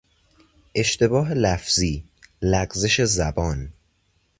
اشتباه 0.75 1.33
لفظی، 1.33 2.03
لغزش 2.41 3.01
زبان 3.03 3.73